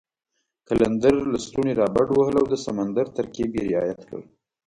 قلندر 0.67 1.15
لسټوني 1.31 1.73
را 1.79 1.87
بډ 1.95 2.07
وهل 2.17 2.35
او 2.41 2.45
د 2.51 2.55
سمندر 2.65 3.05
ترکیب 3.17 3.49
یې 3.57 3.63
رعایت 3.71 4.01
کړ. 4.09 4.21